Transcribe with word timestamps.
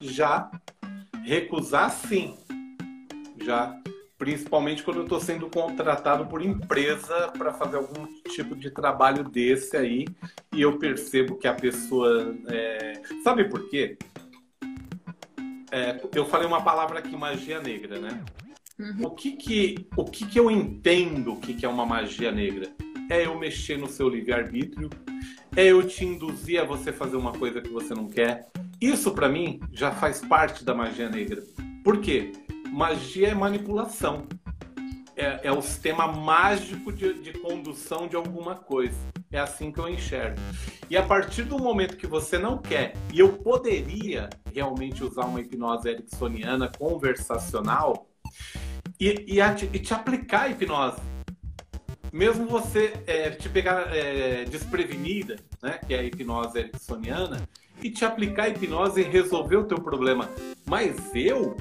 Já. 0.00 0.50
Recusar, 1.24 1.90
sim. 1.90 2.36
Já. 3.42 3.78
Principalmente 4.16 4.82
quando 4.82 4.98
eu 4.98 5.02
estou 5.04 5.20
sendo 5.20 5.48
contratado 5.48 6.26
por 6.26 6.42
empresa 6.42 7.28
para 7.36 7.52
fazer 7.52 7.76
algum 7.76 8.06
tipo 8.24 8.56
de 8.56 8.70
trabalho 8.70 9.22
desse 9.22 9.76
aí 9.76 10.06
e 10.52 10.62
eu 10.62 10.78
percebo 10.78 11.36
que 11.36 11.46
a 11.46 11.54
pessoa. 11.54 12.34
É... 12.48 13.00
Sabe 13.22 13.48
por 13.48 13.68
quê? 13.68 13.96
É, 15.70 16.00
eu 16.14 16.24
falei 16.24 16.46
uma 16.46 16.62
palavra 16.62 16.98
aqui, 16.98 17.14
magia 17.16 17.60
negra, 17.60 17.98
né? 17.98 18.24
Uhum. 18.78 19.06
O, 19.06 19.10
que 19.10 19.32
que, 19.32 19.86
o 19.96 20.04
que 20.04 20.26
que 20.26 20.38
eu 20.38 20.50
entendo 20.50 21.32
o 21.32 21.40
que, 21.40 21.52
que 21.52 21.66
é 21.66 21.68
uma 21.68 21.84
magia 21.84 22.32
negra? 22.32 22.70
É 23.10 23.26
eu 23.26 23.38
mexer 23.38 23.76
no 23.76 23.88
seu 23.88 24.08
livre-arbítrio, 24.08 24.88
é 25.56 25.66
eu 25.66 25.86
te 25.86 26.04
induzir 26.04 26.60
a 26.60 26.64
você 26.64 26.92
fazer 26.92 27.16
uma 27.16 27.32
coisa 27.32 27.60
que 27.60 27.70
você 27.70 27.94
não 27.94 28.08
quer. 28.08 28.48
Isso, 28.80 29.10
para 29.10 29.28
mim, 29.28 29.60
já 29.72 29.90
faz 29.90 30.20
parte 30.20 30.64
da 30.64 30.74
magia 30.74 31.08
negra. 31.08 31.42
Por 31.82 32.00
quê? 32.00 32.32
Magia 32.70 33.28
é 33.28 33.34
manipulação. 33.34 34.26
É, 35.16 35.48
é 35.48 35.52
o 35.52 35.60
sistema 35.60 36.06
mágico 36.06 36.92
de, 36.92 37.14
de 37.14 37.32
condução 37.32 38.06
de 38.06 38.14
alguma 38.14 38.54
coisa. 38.54 38.96
É 39.32 39.38
assim 39.40 39.72
que 39.72 39.80
eu 39.80 39.88
enxergo. 39.88 40.38
E 40.88 40.96
a 40.96 41.02
partir 41.02 41.42
do 41.42 41.58
momento 41.58 41.96
que 41.96 42.06
você 42.06 42.38
não 42.38 42.56
quer, 42.58 42.94
e 43.12 43.18
eu 43.18 43.32
poderia 43.32 44.30
realmente 44.54 45.02
usar 45.02 45.24
uma 45.24 45.40
hipnose 45.40 45.88
ericksoniana 45.88 46.70
conversacional 46.78 48.06
e, 49.00 49.24
e, 49.26 49.40
e 49.40 49.78
te 49.80 49.92
aplicar 49.92 50.42
a 50.42 50.48
hipnose 50.50 51.00
mesmo 52.12 52.46
você 52.46 52.92
é, 53.06 53.30
te 53.30 53.48
pegar 53.48 53.94
é, 53.94 54.44
desprevenida, 54.44 55.36
né, 55.62 55.78
que 55.86 55.94
é 55.94 56.00
a 56.00 56.02
hipnose 56.02 56.58
ericksoniana, 56.58 57.48
e 57.82 57.90
te 57.90 58.04
aplicar 58.04 58.44
a 58.44 58.48
hipnose 58.48 59.00
e 59.00 59.04
resolver 59.04 59.56
o 59.56 59.64
teu 59.64 59.78
problema. 59.78 60.28
Mas 60.66 60.96
eu 61.14 61.56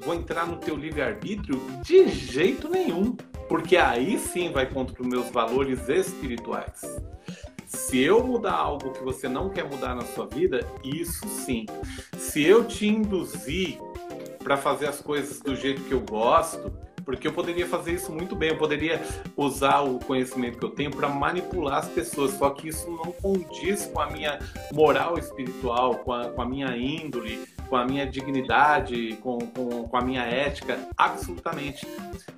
vou 0.00 0.14
entrar 0.14 0.46
no 0.46 0.56
teu 0.56 0.76
livre-arbítrio 0.76 1.60
de 1.82 2.08
jeito 2.08 2.68
nenhum, 2.68 3.16
porque 3.48 3.76
aí 3.76 4.18
sim 4.18 4.50
vai 4.50 4.66
contra 4.66 5.00
os 5.00 5.06
meus 5.06 5.30
valores 5.30 5.88
espirituais. 5.88 6.80
Se 7.66 8.00
eu 8.00 8.24
mudar 8.24 8.54
algo 8.54 8.92
que 8.92 9.02
você 9.02 9.28
não 9.28 9.48
quer 9.48 9.64
mudar 9.64 9.94
na 9.94 10.02
sua 10.02 10.26
vida, 10.26 10.66
isso 10.82 11.26
sim. 11.28 11.66
Se 12.18 12.42
eu 12.42 12.64
te 12.64 12.88
induzir 12.88 13.78
para 14.42 14.56
fazer 14.56 14.88
as 14.88 15.00
coisas 15.00 15.40
do 15.40 15.54
jeito 15.54 15.82
que 15.82 15.92
eu 15.92 16.00
gosto, 16.00 16.72
porque 17.10 17.26
eu 17.26 17.32
poderia 17.32 17.66
fazer 17.66 17.94
isso 17.94 18.12
muito 18.12 18.36
bem, 18.36 18.50
eu 18.50 18.56
poderia 18.56 19.02
usar 19.36 19.80
o 19.80 19.98
conhecimento 19.98 20.58
que 20.58 20.64
eu 20.64 20.70
tenho 20.70 20.92
para 20.92 21.08
manipular 21.08 21.78
as 21.78 21.88
pessoas, 21.88 22.30
só 22.34 22.50
que 22.50 22.68
isso 22.68 22.88
não 22.88 23.10
condiz 23.10 23.84
com 23.86 24.00
a 24.00 24.08
minha 24.08 24.38
moral 24.72 25.18
espiritual, 25.18 25.96
com 25.96 26.12
a, 26.12 26.30
com 26.30 26.40
a 26.40 26.48
minha 26.48 26.76
índole, 26.76 27.44
com 27.68 27.74
a 27.74 27.84
minha 27.84 28.06
dignidade, 28.06 29.18
com, 29.20 29.38
com, 29.38 29.88
com 29.88 29.96
a 29.96 30.00
minha 30.00 30.22
ética, 30.22 30.78
absolutamente. 30.96 31.84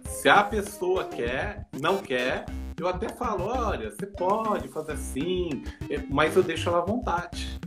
Se 0.06 0.30
a 0.30 0.42
pessoa 0.42 1.04
quer, 1.04 1.66
não 1.78 1.98
quer, 1.98 2.46
eu 2.80 2.88
até 2.88 3.10
falo, 3.10 3.44
olha, 3.44 3.90
você 3.90 4.06
pode 4.06 4.68
fazer 4.68 4.92
assim, 4.92 5.64
mas 6.08 6.34
eu 6.34 6.42
deixo 6.42 6.70
ela 6.70 6.78
à 6.78 6.84
vontade. 6.84 7.60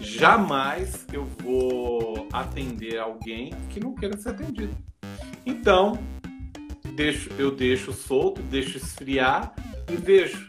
Jamais 0.00 1.04
eu 1.12 1.24
vou 1.42 2.28
atender 2.32 2.96
alguém 2.96 3.52
que 3.70 3.80
não 3.80 3.92
queira 3.92 4.16
ser 4.16 4.28
atendido. 4.28 4.86
Então, 5.46 5.96
deixo, 6.94 7.30
eu 7.38 7.52
deixo 7.52 7.92
solto, 7.92 8.42
deixo 8.42 8.76
esfriar 8.76 9.54
e 9.88 9.96
vejo 9.96 10.46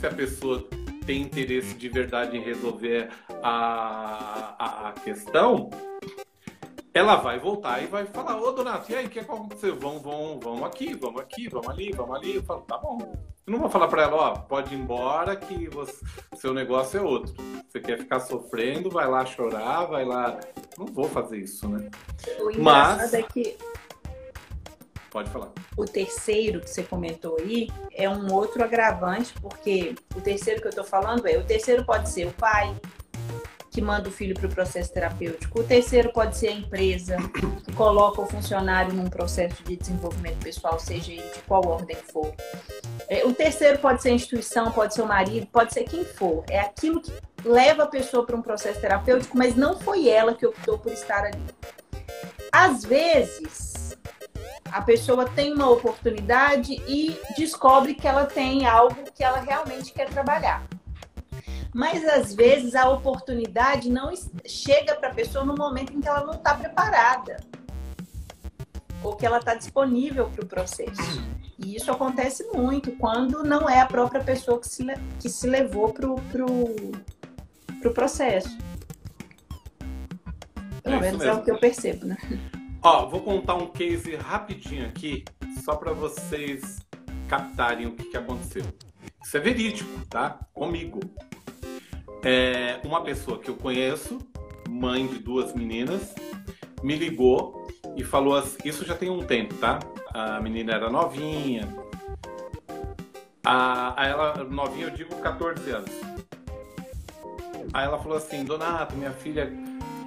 se 0.00 0.06
a 0.06 0.10
pessoa 0.10 0.66
tem 1.04 1.22
interesse 1.22 1.74
de 1.74 1.88
verdade 1.88 2.36
em 2.36 2.40
resolver 2.40 3.10
a, 3.42 4.54
a, 4.58 4.88
a 4.88 4.92
questão, 4.92 5.70
ela 6.94 7.16
vai 7.16 7.38
voltar 7.38 7.82
e 7.82 7.86
vai 7.86 8.06
falar, 8.06 8.40
ô 8.40 8.52
Donato, 8.52 8.90
e 8.90 8.94
aí, 8.94 9.06
o 9.06 9.08
que 9.10 9.20
aconteceu? 9.20 9.76
Vamos, 9.76 10.02
vamos, 10.02 10.42
vamos 10.42 10.64
aqui, 10.64 10.94
vamos 10.94 11.20
aqui, 11.20 11.48
vamos 11.48 11.68
ali, 11.68 11.92
vamos 11.92 12.16
ali. 12.16 12.36
Eu 12.36 12.42
falo, 12.42 12.62
tá 12.62 12.76
bom. 12.78 12.98
Eu 13.46 13.52
não 13.52 13.60
vou 13.60 13.70
falar 13.70 13.88
para 13.88 14.02
ela, 14.02 14.16
ó, 14.16 14.34
pode 14.34 14.74
ir 14.74 14.78
embora 14.78 15.34
que 15.34 15.68
você, 15.68 16.04
seu 16.36 16.52
negócio 16.52 16.98
é 16.98 17.02
outro. 17.02 17.34
Você 17.68 17.80
quer 17.80 17.98
ficar 17.98 18.20
sofrendo, 18.20 18.90
vai 18.90 19.08
lá 19.08 19.24
chorar, 19.24 19.86
vai 19.86 20.04
lá. 20.04 20.38
Não 20.76 20.86
vou 20.86 21.08
fazer 21.08 21.38
isso, 21.38 21.68
né? 21.68 21.88
O 22.40 22.60
Mas... 22.60 23.14
é 23.14 23.22
que 23.22 23.56
Pode 25.18 25.30
falar. 25.30 25.50
O 25.76 25.84
terceiro 25.84 26.60
que 26.60 26.70
você 26.70 26.84
comentou 26.84 27.38
aí 27.40 27.68
é 27.92 28.08
um 28.08 28.32
outro 28.32 28.62
agravante, 28.62 29.34
porque 29.40 29.96
o 30.14 30.20
terceiro 30.20 30.60
que 30.60 30.68
eu 30.68 30.70
estou 30.70 30.84
falando 30.84 31.26
é: 31.26 31.36
o 31.36 31.42
terceiro 31.42 31.84
pode 31.84 32.08
ser 32.08 32.28
o 32.28 32.32
pai, 32.34 32.72
que 33.68 33.82
manda 33.82 34.08
o 34.08 34.12
filho 34.12 34.32
para 34.32 34.46
o 34.46 34.48
processo 34.48 34.92
terapêutico, 34.92 35.58
o 35.58 35.64
terceiro 35.64 36.12
pode 36.12 36.36
ser 36.36 36.48
a 36.48 36.52
empresa, 36.52 37.16
que 37.64 37.72
coloca 37.72 38.20
o 38.20 38.26
funcionário 38.26 38.94
num 38.94 39.10
processo 39.10 39.60
de 39.64 39.74
desenvolvimento 39.74 40.38
pessoal, 40.38 40.78
seja 40.78 41.10
ele 41.10 41.28
de 41.34 41.40
qual 41.48 41.66
ordem 41.66 41.96
for. 42.12 42.32
É, 43.08 43.26
o 43.26 43.34
terceiro 43.34 43.80
pode 43.80 44.00
ser 44.00 44.10
a 44.10 44.12
instituição, 44.12 44.70
pode 44.70 44.94
ser 44.94 45.02
o 45.02 45.06
marido, 45.06 45.48
pode 45.48 45.74
ser 45.74 45.82
quem 45.82 46.04
for. 46.04 46.44
É 46.48 46.60
aquilo 46.60 47.00
que 47.00 47.12
leva 47.44 47.82
a 47.82 47.86
pessoa 47.88 48.24
para 48.24 48.36
um 48.36 48.42
processo 48.42 48.80
terapêutico, 48.80 49.36
mas 49.36 49.56
não 49.56 49.80
foi 49.80 50.08
ela 50.08 50.32
que 50.32 50.46
optou 50.46 50.78
por 50.78 50.92
estar 50.92 51.24
ali. 51.24 51.42
Às 52.52 52.84
vezes, 52.84 53.67
a 54.72 54.82
pessoa 54.82 55.28
tem 55.28 55.52
uma 55.52 55.68
oportunidade 55.68 56.74
e 56.86 57.18
descobre 57.36 57.94
que 57.94 58.06
ela 58.06 58.26
tem 58.26 58.66
algo 58.66 59.10
que 59.12 59.24
ela 59.24 59.40
realmente 59.40 59.92
quer 59.92 60.08
trabalhar. 60.08 60.66
Mas 61.74 62.04
às 62.04 62.34
vezes 62.34 62.74
a 62.74 62.88
oportunidade 62.88 63.90
não 63.90 64.12
chega 64.46 64.94
para 64.96 65.10
a 65.10 65.14
pessoa 65.14 65.44
no 65.44 65.54
momento 65.54 65.92
em 65.92 66.00
que 66.00 66.08
ela 66.08 66.24
não 66.24 66.34
está 66.34 66.54
preparada 66.54 67.36
ou 69.02 69.14
que 69.14 69.24
ela 69.24 69.38
está 69.38 69.54
disponível 69.54 70.28
para 70.30 70.44
o 70.44 70.48
processo. 70.48 71.22
E 71.58 71.76
isso 71.76 71.90
acontece 71.90 72.44
muito 72.54 72.92
quando 72.92 73.42
não 73.42 73.68
é 73.68 73.80
a 73.80 73.86
própria 73.86 74.22
pessoa 74.22 74.60
que 74.60 74.68
se, 74.68 74.84
que 75.20 75.28
se 75.28 75.46
levou 75.46 75.92
para 75.92 76.10
o 76.10 76.20
pro, 76.22 76.46
pro 77.80 77.92
processo. 77.92 78.56
Pelo 80.82 80.96
é 80.96 81.00
menos 81.00 81.22
é 81.22 81.32
o 81.32 81.42
que 81.42 81.50
eu 81.50 81.58
percebo, 81.58 82.06
né? 82.06 82.16
Ó, 82.90 83.04
vou 83.04 83.20
contar 83.20 83.54
um 83.54 83.66
case 83.66 84.16
rapidinho 84.16 84.86
aqui, 84.86 85.22
só 85.62 85.76
para 85.76 85.92
vocês 85.92 86.78
captarem 87.28 87.86
o 87.86 87.92
que, 87.92 88.04
que 88.04 88.16
aconteceu. 88.16 88.64
Isso 89.22 89.36
é 89.36 89.40
verídico, 89.40 89.90
tá? 90.08 90.38
Comigo. 90.54 90.98
É, 92.24 92.80
uma 92.82 93.02
pessoa 93.02 93.38
que 93.38 93.50
eu 93.50 93.56
conheço, 93.56 94.18
mãe 94.66 95.06
de 95.06 95.18
duas 95.18 95.52
meninas, 95.52 96.14
me 96.82 96.96
ligou 96.96 97.68
e 97.94 98.02
falou 98.02 98.34
assim, 98.34 98.56
isso 98.64 98.86
já 98.86 98.94
tem 98.94 99.10
um 99.10 99.22
tempo, 99.22 99.52
tá? 99.56 99.80
A 100.14 100.40
menina 100.40 100.72
era 100.72 100.88
novinha. 100.88 101.68
A, 103.44 104.02
a 104.02 104.06
ela, 104.06 104.44
novinha 104.44 104.86
eu 104.86 104.90
digo 104.92 105.14
14 105.16 105.70
anos. 105.70 105.90
Aí 107.74 107.84
ela 107.84 107.98
falou 107.98 108.16
assim, 108.16 108.46
Donato, 108.46 108.96
minha 108.96 109.12
filha 109.12 109.52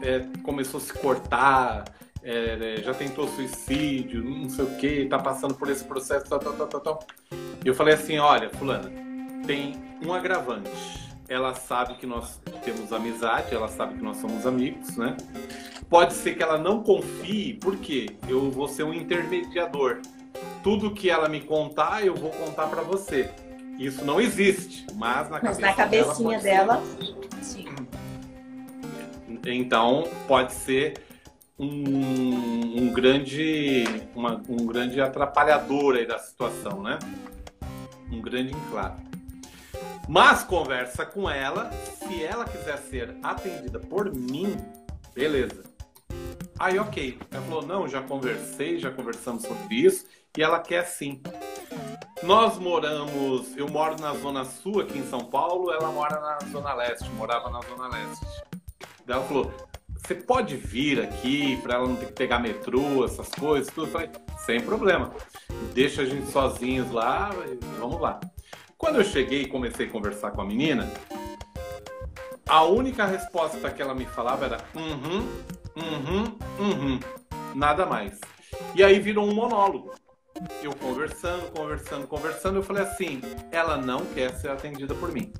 é, 0.01 0.25
começou 0.41 0.79
a 0.79 0.81
se 0.81 0.93
cortar, 0.93 1.83
é, 2.23 2.77
é, 2.77 2.83
já 2.83 2.93
tentou 2.93 3.27
suicídio, 3.27 4.23
não 4.23 4.49
sei 4.49 4.65
o 4.65 4.75
que, 4.77 5.05
tá 5.05 5.17
passando 5.17 5.55
por 5.55 5.69
esse 5.69 5.83
processo, 5.83 6.27
tal, 6.29 6.39
tal, 6.39 6.53
tal, 6.53 6.67
tal, 6.67 6.81
tal. 6.81 6.99
Eu 7.65 7.73
falei 7.73 7.95
assim, 7.95 8.19
olha, 8.19 8.49
fulana, 8.49 8.91
tem 9.45 9.75
um 10.05 10.13
agravante. 10.13 10.69
Ela 11.27 11.53
sabe 11.53 11.95
que 11.95 12.05
nós 12.05 12.39
temos 12.63 12.91
amizade, 12.91 13.55
ela 13.55 13.67
sabe 13.67 13.95
que 13.95 14.03
nós 14.03 14.17
somos 14.17 14.45
amigos, 14.45 14.97
né? 14.97 15.15
Pode 15.89 16.13
ser 16.13 16.35
que 16.35 16.43
ela 16.43 16.57
não 16.57 16.83
confie, 16.83 17.53
porque 17.55 18.17
eu 18.27 18.51
vou 18.51 18.67
ser 18.67 18.83
um 18.83 18.93
intermediador. 18.93 20.01
Tudo 20.63 20.93
que 20.93 21.09
ela 21.09 21.27
me 21.27 21.41
contar, 21.41 22.05
eu 22.05 22.15
vou 22.15 22.29
contar 22.31 22.67
para 22.67 22.81
você. 22.81 23.29
Isso 23.79 24.05
não 24.05 24.21
existe, 24.21 24.85
mas 24.95 25.29
na, 25.29 25.41
mas 25.41 25.57
na 25.57 25.73
cabecinha 25.73 26.39
dela, 26.39 26.75
dela 26.75 26.83
sim. 27.41 27.65
Então, 29.45 30.03
pode 30.27 30.53
ser 30.53 30.93
um, 31.61 32.81
um 32.81 32.91
grande 32.91 33.83
uma, 34.15 34.41
um 34.49 34.65
grande 34.65 34.99
atrapalhador 34.99 35.95
aí 35.95 36.07
da 36.07 36.17
situação, 36.17 36.81
né? 36.81 36.97
Um 38.11 38.19
grande 38.19 38.51
enclave. 38.53 39.03
Mas 40.09 40.43
conversa 40.43 41.05
com 41.05 41.29
ela, 41.29 41.71
se 41.71 42.23
ela 42.23 42.45
quiser 42.45 42.77
ser 42.79 43.15
atendida 43.21 43.79
por 43.79 44.13
mim, 44.13 44.57
beleza. 45.13 45.63
Aí, 46.59 46.79
ok. 46.79 47.19
Ela 47.31 47.41
falou: 47.43 47.65
não, 47.65 47.87
já 47.87 48.01
conversei, 48.01 48.79
já 48.79 48.91
conversamos 48.91 49.43
sobre 49.43 49.75
isso, 49.75 50.05
e 50.35 50.41
ela 50.41 50.59
quer 50.59 50.83
sim. 50.85 51.21
Nós 52.23 52.57
moramos, 52.57 53.55
eu 53.55 53.67
moro 53.69 53.99
na 53.99 54.13
Zona 54.15 54.45
Sul 54.45 54.81
aqui 54.81 54.97
em 54.97 55.07
São 55.07 55.25
Paulo, 55.25 55.71
ela 55.71 55.91
mora 55.91 56.19
na 56.19 56.39
Zona 56.51 56.73
Leste, 56.73 57.09
morava 57.11 57.49
na 57.49 57.61
Zona 57.61 57.87
Leste. 57.87 58.25
Ela 59.07 59.23
falou: 59.23 59.70
você 60.11 60.15
pode 60.15 60.57
vir 60.57 61.01
aqui 61.01 61.55
para 61.61 61.75
ela 61.75 61.87
não 61.87 61.95
ter 61.95 62.07
que 62.07 62.13
pegar 62.13 62.39
metrô, 62.39 63.05
essas 63.05 63.29
coisas, 63.29 63.73
tudo. 63.73 63.87
Falei, 63.87 64.09
sem 64.45 64.59
problema. 64.59 65.13
Deixa 65.73 66.01
a 66.01 66.05
gente 66.05 66.29
sozinhos 66.29 66.91
lá, 66.91 67.29
vamos 67.79 68.01
lá. 68.01 68.19
Quando 68.77 68.97
eu 68.97 69.03
cheguei 69.03 69.43
e 69.43 69.47
comecei 69.47 69.87
a 69.87 69.89
conversar 69.89 70.31
com 70.31 70.41
a 70.41 70.45
menina, 70.45 70.91
a 72.47 72.63
única 72.63 73.05
resposta 73.05 73.69
que 73.69 73.81
ela 73.81 73.95
me 73.95 74.05
falava 74.05 74.45
era 74.45 74.57
uhum, 74.75 75.25
Uhum, 75.77 76.37
uhum. 76.59 76.99
Nada 77.55 77.85
mais. 77.85 78.19
E 78.75 78.83
aí 78.83 78.99
virou 78.99 79.25
um 79.25 79.33
monólogo. 79.33 79.93
Eu 80.61 80.75
conversando, 80.75 81.51
conversando, 81.51 82.07
conversando, 82.07 82.55
eu 82.57 82.63
falei 82.63 82.83
assim: 82.83 83.21
ela 83.51 83.77
não 83.77 84.05
quer 84.07 84.33
ser 84.33 84.49
atendida 84.49 84.93
por 84.93 85.11
mim. 85.11 85.31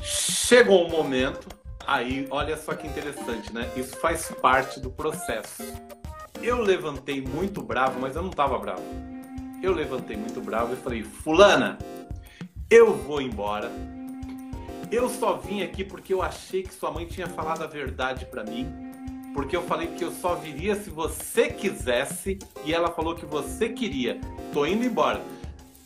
Chegou 0.00 0.86
um 0.86 0.90
momento, 0.90 1.48
aí 1.88 2.28
olha 2.30 2.56
só 2.56 2.74
que 2.74 2.86
interessante, 2.86 3.52
né? 3.52 3.68
Isso 3.74 3.96
faz 3.96 4.30
parte 4.42 4.78
do 4.78 4.90
processo. 4.90 5.64
Eu 6.42 6.60
levantei 6.60 7.20
muito 7.22 7.62
bravo, 7.62 7.98
mas 7.98 8.14
eu 8.14 8.22
não 8.22 8.30
estava 8.30 8.58
bravo. 8.58 8.82
Eu 9.62 9.72
levantei 9.72 10.16
muito 10.16 10.40
bravo 10.40 10.74
e 10.74 10.76
falei: 10.76 11.02
Fulana, 11.02 11.78
eu 12.70 12.94
vou 12.94 13.22
embora. 13.22 13.72
Eu 14.90 15.08
só 15.08 15.36
vim 15.36 15.62
aqui 15.62 15.82
porque 15.82 16.12
eu 16.12 16.22
achei 16.22 16.62
que 16.62 16.72
sua 16.72 16.90
mãe 16.90 17.06
tinha 17.06 17.26
falado 17.26 17.62
a 17.62 17.66
verdade 17.66 18.26
para 18.26 18.44
mim. 18.44 18.70
Porque 19.34 19.56
eu 19.56 19.62
falei 19.62 19.88
que 19.88 20.04
eu 20.04 20.10
só 20.10 20.34
viria 20.34 20.74
se 20.74 20.90
você 20.90 21.48
quisesse 21.48 22.38
e 22.64 22.72
ela 22.72 22.90
falou 22.90 23.14
que 23.14 23.26
você 23.26 23.68
queria. 23.68 24.20
Tô 24.52 24.66
indo 24.66 24.84
embora. 24.84 25.20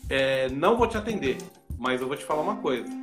É, 0.08 0.49
não 0.50 0.76
vou 0.76 0.87
te 0.87 0.96
atender, 0.96 1.38
mas 1.78 2.00
eu 2.00 2.06
vou 2.06 2.16
te 2.16 2.25
falar 2.25 2.43
uma 2.43 2.56
coisa. 2.56 3.01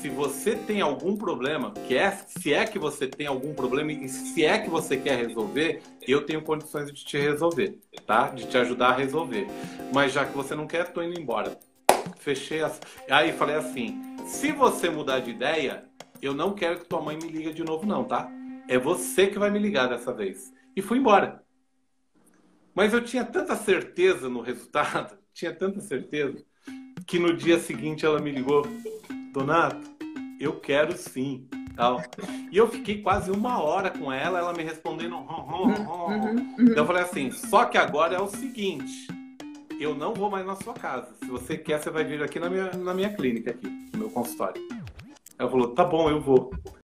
Se 0.00 0.08
você 0.08 0.54
tem 0.54 0.80
algum 0.80 1.16
problema, 1.16 1.72
que 1.86 1.96
é, 1.96 2.10
se 2.10 2.52
é 2.52 2.66
que 2.66 2.78
você 2.78 3.06
tem 3.06 3.26
algum 3.26 3.54
problema 3.54 3.92
e 3.92 4.08
se 4.08 4.44
é 4.44 4.58
que 4.58 4.68
você 4.68 4.96
quer 4.96 5.16
resolver, 5.26 5.82
eu 6.06 6.26
tenho 6.26 6.42
condições 6.42 6.92
de 6.92 7.04
te 7.04 7.16
resolver, 7.16 7.78
tá? 8.06 8.28
De 8.28 8.46
te 8.46 8.58
ajudar 8.58 8.88
a 8.88 8.96
resolver. 8.96 9.46
Mas 9.92 10.12
já 10.12 10.26
que 10.26 10.36
você 10.36 10.54
não 10.54 10.66
quer, 10.66 10.92
tô 10.92 11.02
indo 11.02 11.18
embora. 11.18 11.58
Fechei 12.18 12.62
as... 12.62 12.80
Aí 13.10 13.32
falei 13.32 13.56
assim: 13.56 14.00
se 14.26 14.52
você 14.52 14.90
mudar 14.90 15.20
de 15.20 15.30
ideia, 15.30 15.84
eu 16.20 16.34
não 16.34 16.54
quero 16.54 16.80
que 16.80 16.86
tua 16.86 17.00
mãe 17.00 17.16
me 17.16 17.28
liga 17.28 17.52
de 17.52 17.62
novo, 17.64 17.86
não, 17.86 18.04
tá? 18.04 18.30
É 18.68 18.78
você 18.78 19.26
que 19.26 19.38
vai 19.38 19.50
me 19.50 19.58
ligar 19.58 19.88
dessa 19.88 20.12
vez. 20.12 20.52
E 20.74 20.82
fui 20.82 20.98
embora. 20.98 21.42
Mas 22.74 22.92
eu 22.92 23.02
tinha 23.02 23.24
tanta 23.24 23.54
certeza 23.54 24.28
no 24.28 24.40
resultado, 24.40 25.16
tinha 25.32 25.54
tanta 25.54 25.80
certeza, 25.80 26.44
que 27.06 27.18
no 27.18 27.36
dia 27.36 27.58
seguinte 27.58 28.04
ela 28.04 28.20
me 28.20 28.32
ligou: 28.32 28.66
Donato, 29.34 29.90
eu 30.40 30.58
quero 30.60 30.96
sim. 30.96 31.46
Tal. 31.76 32.00
E 32.52 32.56
eu 32.56 32.68
fiquei 32.68 33.02
quase 33.02 33.32
uma 33.32 33.60
hora 33.60 33.90
com 33.90 34.12
ela, 34.12 34.38
ela 34.38 34.52
me 34.52 34.62
respondendo. 34.62 35.16
Hum, 35.16 35.26
hum, 35.26 36.54
hum. 36.56 36.56
Então 36.60 36.84
eu 36.84 36.86
falei 36.86 37.02
assim: 37.02 37.32
só 37.32 37.64
que 37.64 37.76
agora 37.76 38.14
é 38.14 38.20
o 38.20 38.28
seguinte 38.28 39.08
eu 39.80 39.94
não 39.94 40.14
vou 40.14 40.30
mais 40.30 40.46
na 40.46 40.54
sua 40.56 40.72
casa. 40.74 41.08
Se 41.18 41.26
você 41.26 41.56
quer, 41.56 41.82
você 41.82 41.90
vai 41.90 42.04
vir 42.04 42.22
aqui 42.22 42.38
na 42.38 42.48
minha, 42.48 42.70
na 42.72 42.94
minha 42.94 43.12
clínica, 43.12 43.50
aqui, 43.50 43.66
no 43.92 43.98
meu 43.98 44.10
consultório. 44.10 44.60
Ela 45.38 45.50
falou, 45.50 45.74
tá 45.74 45.84
bom, 45.84 46.08
eu 46.08 46.20
vou. 46.20 46.52